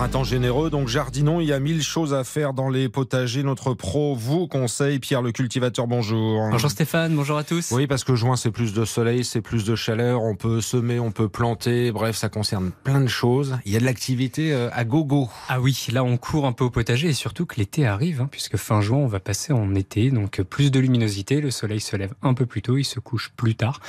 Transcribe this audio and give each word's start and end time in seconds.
Printemps 0.00 0.24
généreux, 0.24 0.70
donc 0.70 0.88
jardinons, 0.88 1.42
il 1.42 1.48
y 1.48 1.52
a 1.52 1.60
mille 1.60 1.82
choses 1.82 2.14
à 2.14 2.24
faire 2.24 2.54
dans 2.54 2.70
les 2.70 2.88
potagers. 2.88 3.42
Notre 3.42 3.74
pro 3.74 4.14
vous 4.14 4.48
conseille, 4.48 4.98
Pierre 4.98 5.20
le 5.20 5.30
cultivateur, 5.30 5.86
bonjour. 5.86 6.48
Bonjour 6.50 6.70
Stéphane, 6.70 7.14
bonjour 7.14 7.36
à 7.36 7.44
tous. 7.44 7.70
Oui, 7.70 7.86
parce 7.86 8.02
que 8.02 8.14
juin, 8.14 8.36
c'est 8.36 8.50
plus 8.50 8.72
de 8.72 8.86
soleil, 8.86 9.24
c'est 9.24 9.42
plus 9.42 9.62
de 9.66 9.76
chaleur, 9.76 10.22
on 10.22 10.36
peut 10.36 10.62
semer, 10.62 10.98
on 10.98 11.10
peut 11.10 11.28
planter, 11.28 11.92
bref, 11.92 12.16
ça 12.16 12.30
concerne 12.30 12.70
plein 12.82 13.02
de 13.02 13.08
choses. 13.08 13.58
Il 13.66 13.72
y 13.72 13.76
a 13.76 13.78
de 13.78 13.84
l'activité 13.84 14.54
euh, 14.54 14.70
à 14.72 14.86
gogo. 14.86 15.28
Ah 15.50 15.60
oui, 15.60 15.86
là 15.92 16.02
on 16.02 16.16
court 16.16 16.46
un 16.46 16.52
peu 16.52 16.64
au 16.64 16.70
potager 16.70 17.08
et 17.08 17.12
surtout 17.12 17.44
que 17.44 17.56
l'été 17.56 17.86
arrive, 17.86 18.22
hein, 18.22 18.28
puisque 18.30 18.56
fin 18.56 18.80
juin 18.80 18.96
on 18.96 19.06
va 19.06 19.20
passer 19.20 19.52
en 19.52 19.74
été, 19.74 20.10
donc 20.10 20.40
plus 20.40 20.70
de 20.70 20.80
luminosité, 20.80 21.42
le 21.42 21.50
soleil 21.50 21.80
se 21.80 21.96
lève 21.96 22.14
un 22.22 22.32
peu 22.32 22.46
plus 22.46 22.62
tôt, 22.62 22.78
il 22.78 22.84
se 22.84 23.00
couche 23.00 23.32
plus 23.36 23.54
tard, 23.54 23.80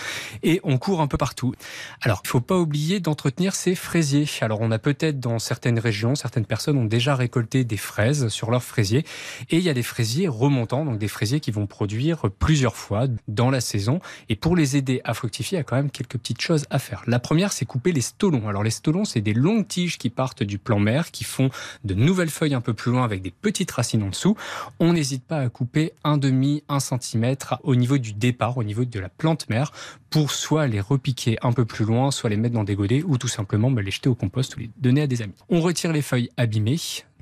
et 0.43 0.59
on 0.66 0.78
court 0.78 1.00
un 1.00 1.07
peu 1.07 1.18
partout. 1.18 1.54
Alors, 2.02 2.21
il 2.25 2.28
faut 2.28 2.42
pas 2.42 2.57
oublier 2.57 3.00
d'entretenir 3.00 3.56
ces 3.56 3.75
fraisiers. 3.75 4.25
Alors 4.42 4.59
on 4.59 4.71
a 4.71 4.78
peut-être 4.78 5.21
dans 5.21 5.39
certaines 5.39 5.79
régions, 5.79 6.00
certaines 6.15 6.46
personnes 6.46 6.78
ont 6.78 6.86
déjà 6.86 7.15
récolté 7.15 7.64
des 7.64 7.78
fraises 7.78 8.28
sur 8.28 8.51
leurs 8.51 8.64
fraisiers. 8.64 9.05
Et 9.50 9.57
il 9.57 9.64
y 9.64 9.69
a 9.69 9.73
des 9.73 9.83
fraisiers 9.83 10.28
remontants, 10.28 10.86
donc 10.86 10.97
des 10.97 11.07
fraisiers 11.07 11.39
qui 11.39 11.51
vont 11.51 11.68
produire 11.68 12.29
plusieurs 12.39 12.75
fois 12.75 13.07
dans 13.28 13.50
la 13.50 13.61
saison. 13.61 14.00
Et 14.29 14.36
pour 14.36 14.56
les 14.56 14.78
aider 14.78 15.01
à 15.04 15.14
fructifier, 15.14 15.57
il 15.57 15.59
y 15.59 15.61
a 15.61 15.64
quand 15.64 15.75
même 15.75 15.92
quelques 15.92 16.18
petites 16.18 16.42
choses 16.42 16.65
à 16.69 16.79
faire. 16.79 17.04
La 17.07 17.19
première, 17.19 17.54
c'est 17.54 17.65
couper 17.65 17.92
les 17.92 18.01
stolons. 18.01 18.47
Alors 18.47 18.64
les 18.64 18.71
stolons, 18.71 19.06
c'est 19.06 19.21
des 19.21 19.33
longues 19.33 19.68
tiges 19.68 19.97
qui 19.97 20.09
partent 20.09 20.43
du 20.43 20.57
plan 20.57 20.79
mère, 20.79 21.11
qui 21.11 21.23
font 21.23 21.50
de 21.83 21.93
nouvelles 21.93 22.29
feuilles 22.29 22.54
un 22.54 22.61
peu 22.61 22.73
plus 22.73 22.92
loin 22.92 23.04
avec 23.04 23.21
des 23.21 23.31
petites 23.31 23.71
racines 23.71 24.04
en 24.04 24.09
dessous. 24.09 24.36
On 24.79 24.93
n'hésite 24.93 25.23
pas 25.23 25.39
à 25.39 25.50
couper 25.50 25.93
un 26.04 26.18
demi, 26.18 26.64
un 26.70 26.79
centimètre 26.79 27.59
au 27.64 27.75
niveau 27.75 27.97
du 27.97 28.14
départ, 28.14 28.57
au 28.57 28.64
niveau 28.64 28.86
de 28.86 29.00
la 29.00 29.09
plante 29.09 29.50
mère, 29.50 29.71
pour 30.11 30.32
soit 30.32 30.68
les 30.68 30.82
repiquer 30.82 31.38
un 31.42 31.54
peu 31.54 31.65
plus 31.65 31.86
loin, 31.86 32.11
soit 32.11 32.30
les 32.30 32.38
mettre 32.38 32.53
dans 32.53 32.66
des 32.66 32.75
godets, 32.75 33.02
ou 33.02 33.17
tout 33.17 33.30
simplement 33.30 33.72
bah, 33.72 33.81
les 33.81 33.92
jeter 33.92 34.09
au 34.09 34.16
compost 34.16 34.56
ou 34.56 34.59
les 34.59 34.70
donner 34.78 35.02
à 35.02 35.08
des 35.08 35.23
amis. 35.23 35.34
On 35.50 35.62
retire 35.62 35.94
les 35.94 36.04
feuilles 36.04 36.30
abîmées 36.38 36.78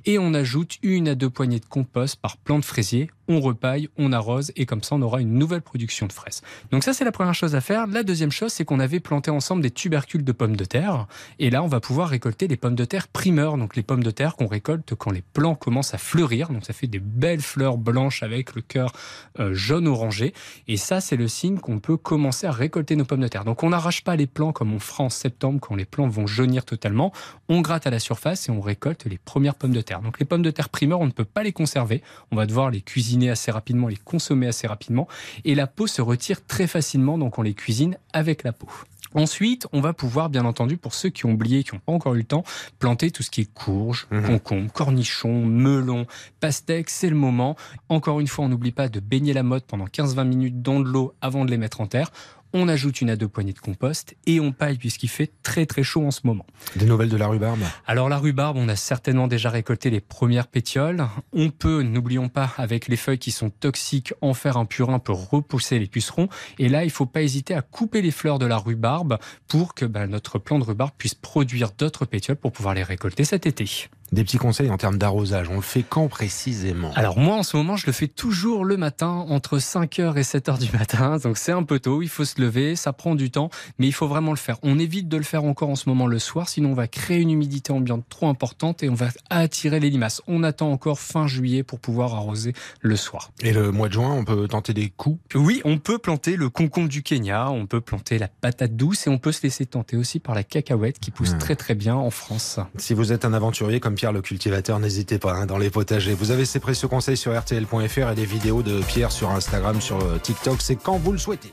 et 0.06 0.18
on 0.18 0.34
ajoute 0.34 0.78
une 0.82 1.08
à 1.08 1.14
deux 1.14 1.30
poignées 1.30 1.60
de 1.60 1.64
compost 1.64 2.16
par 2.16 2.36
plant 2.36 2.58
de 2.58 2.64
fraisier 2.64 3.10
on 3.30 3.40
repaille, 3.40 3.88
on 3.96 4.12
arrose 4.12 4.52
et 4.56 4.66
comme 4.66 4.82
ça 4.82 4.96
on 4.96 5.02
aura 5.02 5.20
une 5.20 5.34
nouvelle 5.34 5.62
production 5.62 6.06
de 6.06 6.12
fraises. 6.12 6.42
Donc 6.72 6.84
ça 6.84 6.92
c'est 6.92 7.04
la 7.04 7.12
première 7.12 7.34
chose 7.34 7.54
à 7.54 7.60
faire. 7.60 7.86
La 7.86 8.02
deuxième 8.02 8.32
chose 8.32 8.52
c'est 8.52 8.64
qu'on 8.64 8.80
avait 8.80 9.00
planté 9.00 9.30
ensemble 9.30 9.62
des 9.62 9.70
tubercules 9.70 10.24
de 10.24 10.32
pommes 10.32 10.56
de 10.56 10.64
terre 10.64 11.06
et 11.38 11.48
là 11.48 11.62
on 11.62 11.68
va 11.68 11.80
pouvoir 11.80 12.08
récolter 12.08 12.48
les 12.48 12.56
pommes 12.56 12.74
de 12.74 12.84
terre 12.84 13.08
primeurs, 13.08 13.56
donc 13.56 13.76
les 13.76 13.82
pommes 13.82 14.02
de 14.02 14.10
terre 14.10 14.34
qu'on 14.34 14.48
récolte 14.48 14.94
quand 14.96 15.12
les 15.12 15.22
plants 15.22 15.54
commencent 15.54 15.94
à 15.94 15.98
fleurir. 15.98 16.48
Donc 16.48 16.64
ça 16.64 16.72
fait 16.72 16.88
des 16.88 16.98
belles 16.98 17.40
fleurs 17.40 17.78
blanches 17.78 18.22
avec 18.22 18.54
le 18.54 18.62
cœur 18.62 18.92
euh, 19.38 19.54
jaune 19.54 19.86
orangé 19.86 20.34
et 20.66 20.76
ça 20.76 21.00
c'est 21.00 21.16
le 21.16 21.28
signe 21.28 21.58
qu'on 21.58 21.78
peut 21.78 21.96
commencer 21.96 22.46
à 22.48 22.52
récolter 22.52 22.96
nos 22.96 23.04
pommes 23.04 23.20
de 23.20 23.28
terre. 23.28 23.44
Donc 23.44 23.62
on 23.62 23.70
n'arrache 23.70 24.02
pas 24.02 24.16
les 24.16 24.26
plants 24.26 24.52
comme 24.52 24.74
on 24.74 24.80
fera 24.80 25.04
en 25.04 25.10
septembre 25.10 25.60
quand 25.60 25.76
les 25.76 25.84
plants 25.84 26.08
vont 26.08 26.26
jaunir 26.26 26.64
totalement. 26.64 27.12
On 27.48 27.60
gratte 27.60 27.86
à 27.86 27.90
la 27.90 28.00
surface 28.00 28.48
et 28.48 28.52
on 28.52 28.60
récolte 28.60 29.04
les 29.04 29.18
premières 29.18 29.54
pommes 29.54 29.72
de 29.72 29.80
terre. 29.80 30.00
Donc 30.00 30.18
les 30.18 30.26
pommes 30.26 30.42
de 30.42 30.50
terre 30.50 30.68
primeurs 30.68 31.00
on 31.00 31.06
ne 31.06 31.12
peut 31.12 31.24
pas 31.24 31.42
les 31.42 31.52
conserver, 31.52 32.02
on 32.32 32.36
va 32.36 32.46
devoir 32.46 32.70
les 32.70 32.80
cuisiner 32.80 33.19
assez 33.28 33.50
rapidement, 33.50 33.88
les 33.88 33.96
consommer 33.96 34.46
assez 34.46 34.66
rapidement. 34.66 35.08
Et 35.44 35.54
la 35.54 35.66
peau 35.66 35.86
se 35.86 36.00
retire 36.00 36.46
très 36.46 36.66
facilement, 36.66 37.18
donc 37.18 37.38
on 37.38 37.42
les 37.42 37.54
cuisine 37.54 37.98
avec 38.12 38.44
la 38.44 38.52
peau. 38.52 38.68
Ensuite, 39.14 39.66
on 39.72 39.80
va 39.80 39.92
pouvoir, 39.92 40.30
bien 40.30 40.44
entendu, 40.44 40.76
pour 40.76 40.94
ceux 40.94 41.08
qui 41.08 41.26
ont 41.26 41.32
oublié, 41.32 41.64
qui 41.64 41.74
n'ont 41.74 41.80
pas 41.80 41.92
encore 41.92 42.14
eu 42.14 42.18
le 42.18 42.24
temps, 42.24 42.44
planter 42.78 43.10
tout 43.10 43.24
ce 43.24 43.30
qui 43.30 43.40
est 43.40 43.52
courge, 43.52 44.06
mmh. 44.10 44.22
concombre, 44.22 44.72
cornichon, 44.72 45.44
melon, 45.44 46.06
pastèque. 46.38 46.90
C'est 46.90 47.10
le 47.10 47.16
moment. 47.16 47.56
Encore 47.88 48.20
une 48.20 48.28
fois, 48.28 48.44
on 48.44 48.48
n'oublie 48.48 48.70
pas 48.70 48.88
de 48.88 49.00
baigner 49.00 49.32
la 49.32 49.42
motte 49.42 49.64
pendant 49.66 49.86
15-20 49.86 50.24
minutes 50.24 50.62
dans 50.62 50.78
de 50.78 50.88
l'eau 50.88 51.12
avant 51.20 51.44
de 51.44 51.50
les 51.50 51.58
mettre 51.58 51.80
en 51.80 51.86
terre 51.86 52.12
on 52.52 52.68
ajoute 52.68 53.00
une 53.00 53.10
à 53.10 53.16
deux 53.16 53.28
poignées 53.28 53.52
de 53.52 53.58
compost 53.58 54.14
et 54.26 54.40
on 54.40 54.52
paille 54.52 54.76
puisqu'il 54.76 55.08
fait 55.08 55.30
très 55.42 55.66
très 55.66 55.82
chaud 55.82 56.04
en 56.04 56.10
ce 56.10 56.20
moment. 56.24 56.46
Des 56.76 56.86
nouvelles 56.86 57.08
de 57.08 57.16
la 57.16 57.28
rhubarbe? 57.28 57.60
Alors 57.86 58.08
la 58.08 58.18
rhubarbe, 58.18 58.56
on 58.56 58.68
a 58.68 58.76
certainement 58.76 59.28
déjà 59.28 59.50
récolté 59.50 59.90
les 59.90 60.00
premières 60.00 60.46
pétioles. 60.46 61.06
On 61.32 61.50
peut, 61.50 61.82
n'oublions 61.82 62.28
pas, 62.28 62.52
avec 62.56 62.88
les 62.88 62.96
feuilles 62.96 63.18
qui 63.18 63.30
sont 63.30 63.50
toxiques, 63.50 64.14
en 64.20 64.34
faire 64.34 64.56
un 64.56 64.64
purin 64.64 64.98
pour 64.98 65.30
repousser 65.30 65.78
les 65.78 65.86
pucerons. 65.86 66.28
Et 66.58 66.68
là, 66.68 66.82
il 66.82 66.88
ne 66.88 66.92
faut 66.92 67.06
pas 67.06 67.22
hésiter 67.22 67.54
à 67.54 67.62
couper 67.62 68.02
les 68.02 68.10
fleurs 68.10 68.38
de 68.38 68.46
la 68.46 68.56
rhubarbe 68.56 69.18
pour 69.48 69.74
que 69.74 69.84
ben, 69.84 70.06
notre 70.06 70.38
plant 70.38 70.58
de 70.58 70.64
rhubarbe 70.64 70.92
puisse 70.96 71.14
produire 71.14 71.70
d'autres 71.76 72.04
pétioles 72.04 72.36
pour 72.36 72.52
pouvoir 72.52 72.74
les 72.74 72.82
récolter 72.82 73.24
cet 73.24 73.46
été. 73.46 73.88
Des 74.12 74.24
petits 74.24 74.38
conseils 74.38 74.70
en 74.70 74.76
termes 74.76 74.98
d'arrosage. 74.98 75.48
On 75.50 75.56
le 75.56 75.60
fait 75.60 75.84
quand 75.88 76.08
précisément? 76.08 76.90
Alors 76.96 77.18
moi 77.18 77.36
en 77.36 77.42
ce 77.44 77.56
moment 77.56 77.76
je 77.76 77.86
le 77.86 77.92
fais 77.92 78.08
toujours 78.08 78.64
le 78.64 78.76
matin 78.76 79.24
entre 79.28 79.58
5h 79.58 80.16
et 80.16 80.22
7h 80.22 80.58
du 80.58 80.76
matin. 80.76 81.18
Donc 81.22 81.38
c'est 81.38 81.52
un 81.52 81.62
peu 81.62 81.78
tôt, 81.78 82.02
il 82.02 82.08
faut 82.08 82.24
se 82.24 82.40
lever, 82.40 82.74
ça 82.74 82.92
prend 82.92 83.14
du 83.14 83.30
temps, 83.30 83.50
mais 83.78 83.86
il 83.86 83.92
faut 83.92 84.08
vraiment 84.08 84.32
le 84.32 84.36
faire. 84.36 84.58
On 84.62 84.80
évite 84.80 85.08
de 85.08 85.16
le 85.16 85.22
faire 85.22 85.44
encore 85.44 85.70
en 85.70 85.76
ce 85.76 85.88
moment 85.88 86.08
le 86.08 86.18
soir, 86.18 86.48
sinon 86.48 86.70
on 86.70 86.74
va 86.74 86.88
créer 86.88 87.20
une 87.20 87.30
humidité 87.30 87.72
ambiante 87.72 88.04
trop 88.08 88.28
importante 88.28 88.82
et 88.82 88.88
on 88.88 88.94
va 88.94 89.08
attirer 89.30 89.78
les 89.78 89.90
limaces. 89.90 90.22
On 90.26 90.42
attend 90.42 90.72
encore 90.72 90.98
fin 90.98 91.28
juillet 91.28 91.62
pour 91.62 91.78
pouvoir 91.78 92.14
arroser 92.14 92.52
le 92.80 92.96
soir. 92.96 93.30
Et 93.42 93.52
le 93.52 93.70
mois 93.70 93.86
de 93.86 93.92
juin, 93.92 94.10
on 94.12 94.24
peut 94.24 94.48
tenter 94.48 94.74
des 94.74 94.90
coups? 94.90 95.20
Oui, 95.36 95.60
on 95.64 95.78
peut 95.78 95.98
planter 95.98 96.34
le 96.34 96.48
concombre 96.48 96.88
du 96.88 97.04
Kenya, 97.04 97.50
on 97.50 97.66
peut 97.66 97.80
planter 97.80 98.18
la 98.18 98.26
patate 98.26 98.74
douce 98.74 99.06
et 99.06 99.10
on 99.10 99.18
peut 99.18 99.32
se 99.32 99.42
laisser 99.42 99.66
tenter 99.66 99.96
aussi 99.96 100.18
par 100.18 100.34
la 100.34 100.42
cacahuète 100.42 100.98
qui 100.98 101.12
pousse 101.12 101.34
hmm. 101.34 101.38
très 101.38 101.54
très 101.54 101.76
bien 101.76 101.94
en 101.94 102.10
France. 102.10 102.58
Si 102.76 102.92
vous 102.92 103.12
êtes 103.12 103.24
un 103.24 103.32
aventurier 103.32 103.78
comme 103.78 103.94
Pierre 104.00 104.12
le 104.12 104.22
cultivateur, 104.22 104.80
n'hésitez 104.80 105.18
pas 105.18 105.34
hein, 105.34 105.44
dans 105.44 105.58
les 105.58 105.68
potagers. 105.68 106.14
Vous 106.14 106.30
avez 106.30 106.46
ces 106.46 106.58
précieux 106.58 106.88
conseils 106.88 107.18
sur 107.18 107.38
RTL.fr 107.38 108.10
et 108.10 108.14
des 108.14 108.24
vidéos 108.24 108.62
de 108.62 108.80
Pierre 108.80 109.12
sur 109.12 109.30
Instagram, 109.30 109.78
sur 109.82 110.00
euh, 110.00 110.16
TikTok. 110.16 110.62
C'est 110.62 110.76
quand 110.76 110.96
vous 110.96 111.12
le 111.12 111.18
souhaitez. 111.18 111.52